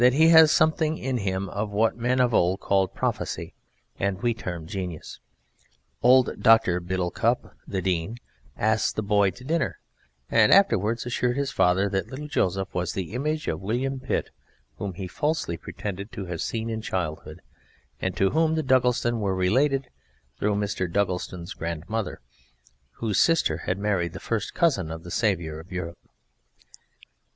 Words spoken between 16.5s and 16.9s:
in